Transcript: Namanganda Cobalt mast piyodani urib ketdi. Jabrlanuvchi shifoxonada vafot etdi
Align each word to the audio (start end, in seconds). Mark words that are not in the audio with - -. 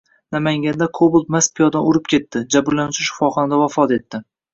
Namanganda 0.35 0.85
Cobalt 0.99 1.27
mast 1.35 1.53
piyodani 1.59 1.89
urib 1.91 2.09
ketdi. 2.13 2.41
Jabrlanuvchi 2.55 3.07
shifoxonada 3.11 3.61
vafot 3.65 3.95
etdi 3.99 4.23